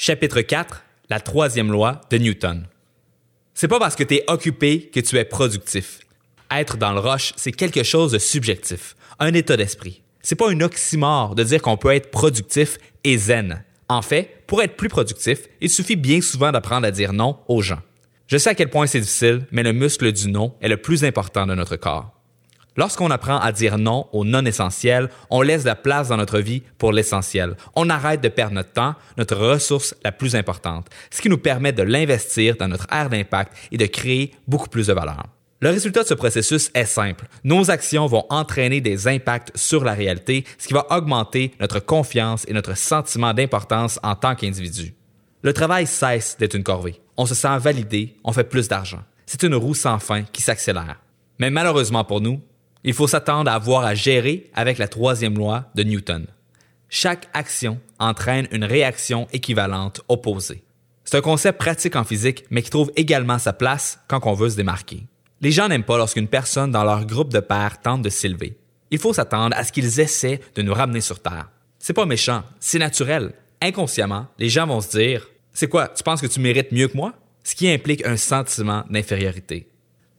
[0.00, 2.68] Chapitre 4, la troisième loi de Newton.
[3.52, 5.98] C'est pas parce que tu es occupé que tu es productif.
[6.52, 10.02] Être dans le rush, c'est quelque chose de subjectif, un état d'esprit.
[10.22, 13.64] C'est pas un oxymore de dire qu'on peut être productif et zen.
[13.88, 17.60] En fait, pour être plus productif, il suffit bien souvent d'apprendre à dire non aux
[17.60, 17.82] gens.
[18.28, 21.02] Je sais à quel point c'est difficile, mais le muscle du non est le plus
[21.02, 22.17] important de notre corps.
[22.78, 26.62] Lorsqu'on apprend à dire non au non essentiel, on laisse la place dans notre vie
[26.78, 27.56] pour l'essentiel.
[27.74, 31.72] On arrête de perdre notre temps, notre ressource la plus importante, ce qui nous permet
[31.72, 35.24] de l'investir dans notre ère d'impact et de créer beaucoup plus de valeur.
[35.60, 37.26] Le résultat de ce processus est simple.
[37.42, 42.44] Nos actions vont entraîner des impacts sur la réalité, ce qui va augmenter notre confiance
[42.46, 44.94] et notre sentiment d'importance en tant qu'individu.
[45.42, 47.00] Le travail cesse d'être une corvée.
[47.16, 49.02] On se sent validé, on fait plus d'argent.
[49.26, 51.00] C'est une roue sans fin qui s'accélère.
[51.40, 52.40] Mais malheureusement pour nous,
[52.84, 56.26] il faut s'attendre à avoir à gérer avec la troisième loi de Newton.
[56.88, 60.62] Chaque action entraîne une réaction équivalente opposée.
[61.04, 64.50] C'est un concept pratique en physique, mais qui trouve également sa place quand on veut
[64.50, 65.06] se démarquer.
[65.40, 68.56] Les gens n'aiment pas lorsqu'une personne dans leur groupe de pairs tente de s'élever.
[68.90, 71.50] Il faut s'attendre à ce qu'ils essaient de nous ramener sur Terre.
[71.78, 73.32] C'est pas méchant, c'est naturel.
[73.60, 76.96] Inconsciemment, les gens vont se dire C'est quoi, tu penses que tu mérites mieux que
[76.96, 77.14] moi?
[77.44, 79.68] Ce qui implique un sentiment d'infériorité.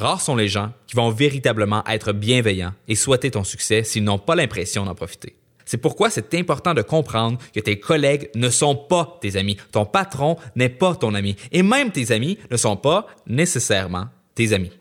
[0.00, 4.18] Rares sont les gens qui vont véritablement être bienveillants et souhaiter ton succès s'ils n'ont
[4.18, 5.36] pas l'impression d'en profiter.
[5.66, 9.84] C'est pourquoi c'est important de comprendre que tes collègues ne sont pas tes amis, ton
[9.84, 14.72] patron n'est pas ton ami, et même tes amis ne sont pas nécessairement tes amis.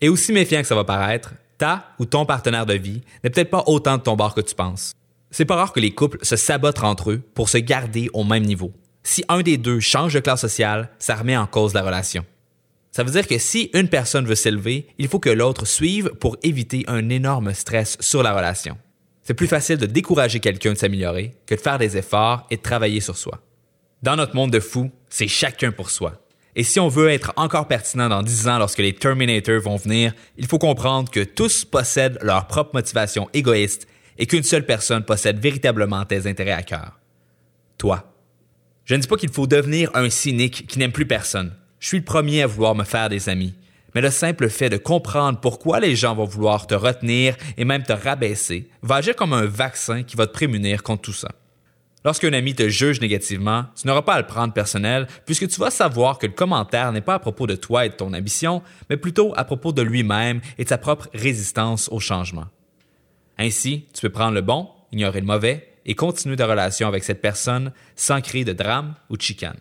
[0.00, 3.50] Et aussi méfiant que ça va paraître, ta ou ton partenaire de vie n'est peut-être
[3.50, 4.92] pas autant de ton bord que tu penses.
[5.32, 8.44] C'est pas rare que les couples se sabotent entre eux pour se garder au même
[8.44, 8.72] niveau.
[9.02, 12.24] Si un des deux change de classe sociale, ça remet en cause la relation.
[13.00, 16.36] Ça veut dire que si une personne veut s'élever, il faut que l'autre suive pour
[16.42, 18.76] éviter un énorme stress sur la relation.
[19.22, 22.60] C'est plus facile de décourager quelqu'un de s'améliorer que de faire des efforts et de
[22.60, 23.40] travailler sur soi.
[24.02, 26.22] Dans notre monde de fous, c'est chacun pour soi.
[26.54, 30.12] Et si on veut être encore pertinent dans 10 ans lorsque les Terminators vont venir,
[30.36, 33.86] il faut comprendre que tous possèdent leur propre motivation égoïste
[34.18, 37.00] et qu'une seule personne possède véritablement tes intérêts à cœur.
[37.78, 38.12] Toi.
[38.84, 41.54] Je ne dis pas qu'il faut devenir un cynique qui n'aime plus personne.
[41.80, 43.54] Je suis le premier à vouloir me faire des amis.
[43.94, 47.82] Mais le simple fait de comprendre pourquoi les gens vont vouloir te retenir et même
[47.82, 51.30] te rabaisser va agir comme un vaccin qui va te prémunir contre tout ça.
[52.04, 55.70] Lorsqu'un ami te juge négativement, tu n'auras pas à le prendre personnel puisque tu vas
[55.70, 58.96] savoir que le commentaire n'est pas à propos de toi et de ton ambition, mais
[58.96, 62.46] plutôt à propos de lui-même et de sa propre résistance au changement.
[63.38, 67.22] Ainsi, tu peux prendre le bon, ignorer le mauvais et continuer ta relation avec cette
[67.22, 69.58] personne sans créer de drame ou de chicane.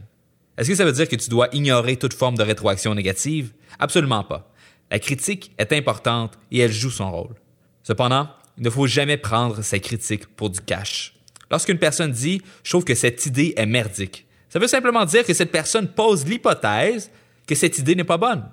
[0.59, 3.53] Est-ce que ça veut dire que tu dois ignorer toute forme de rétroaction négative?
[3.79, 4.51] Absolument pas.
[4.91, 7.35] La critique est importante et elle joue son rôle.
[7.81, 8.27] Cependant,
[8.57, 11.13] il ne faut jamais prendre ces critiques pour du cash.
[11.49, 15.33] Lorsqu'une personne dit Je trouve que cette idée est merdique, ça veut simplement dire que
[15.33, 17.09] cette personne pose l'hypothèse
[17.47, 18.43] que cette idée n'est pas bonne.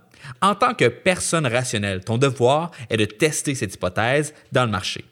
[0.40, 5.04] En tant que personne rationnelle, ton devoir est de tester cette hypothèse dans le marché.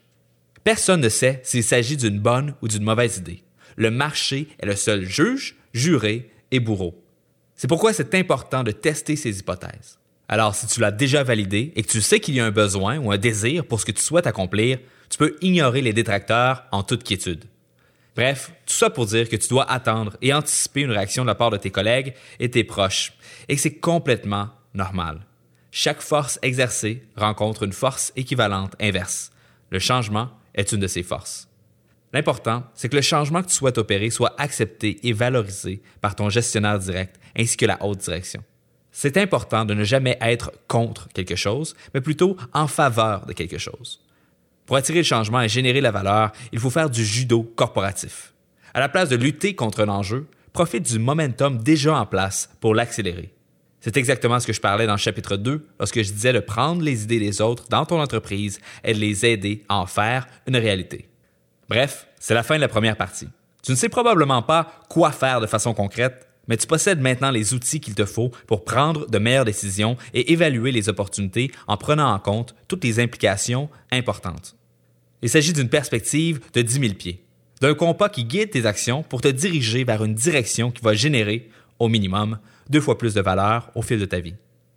[0.62, 3.42] Personne ne sait s'il s'agit d'une bonne ou d'une mauvaise idée.
[3.76, 6.94] Le marché est le seul juge, juré et.
[7.54, 9.98] C'est pourquoi c'est important de tester ces hypothèses.
[10.28, 12.98] Alors, si tu l'as déjà validé et que tu sais qu'il y a un besoin
[12.98, 14.78] ou un désir pour ce que tu souhaites accomplir,
[15.10, 17.44] tu peux ignorer les détracteurs en toute quiétude.
[18.16, 21.34] Bref, tout ça pour dire que tu dois attendre et anticiper une réaction de la
[21.34, 23.12] part de tes collègues et tes proches,
[23.48, 25.20] et que c'est complètement normal.
[25.70, 29.32] Chaque force exercée rencontre une force équivalente inverse.
[29.70, 31.48] Le changement est une de ces forces.
[32.14, 36.30] L'important, c'est que le changement que tu souhaites opérer soit accepté et valorisé par ton
[36.30, 38.44] gestionnaire direct ainsi que la haute direction.
[38.92, 43.58] C'est important de ne jamais être contre quelque chose, mais plutôt en faveur de quelque
[43.58, 44.00] chose.
[44.64, 48.32] Pour attirer le changement et générer la valeur, il faut faire du judo corporatif.
[48.74, 52.76] À la place de lutter contre un enjeu, profite du momentum déjà en place pour
[52.76, 53.34] l'accélérer.
[53.80, 56.80] C'est exactement ce que je parlais dans le chapitre 2 lorsque je disais de prendre
[56.80, 60.56] les idées des autres dans ton entreprise et de les aider à en faire une
[60.56, 61.08] réalité.
[61.68, 63.28] Bref, c'est la fin de la première partie.
[63.62, 67.54] Tu ne sais probablement pas quoi faire de façon concrète, mais tu possèdes maintenant les
[67.54, 72.12] outils qu'il te faut pour prendre de meilleures décisions et évaluer les opportunités en prenant
[72.12, 74.56] en compte toutes les implications importantes.
[75.22, 77.24] Il s'agit d'une perspective de 10 000 pieds,
[77.62, 81.48] d'un compas qui guide tes actions pour te diriger vers une direction qui va générer,
[81.78, 82.38] au minimum,
[82.68, 84.34] deux fois plus de valeur au fil de ta vie.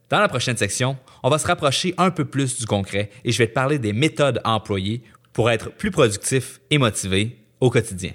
[0.09, 3.37] Dans la prochaine section, on va se rapprocher un peu plus du concret et je
[3.39, 5.03] vais te parler des méthodes employées
[5.37, 8.09] pour être plus productif et motivé au quotidien.